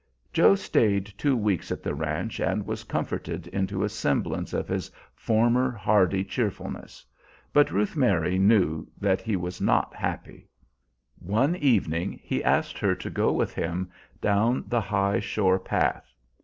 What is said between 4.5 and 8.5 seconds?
of his former hardy cheerfulness. But Ruth Mary